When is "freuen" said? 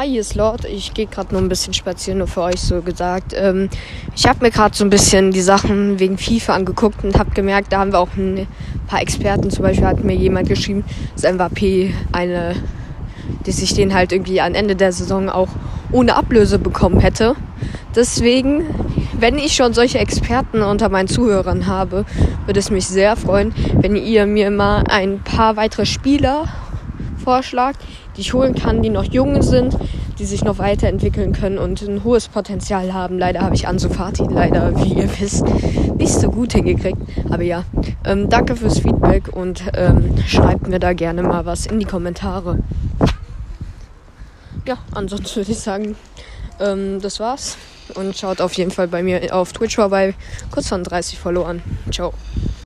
23.16-23.52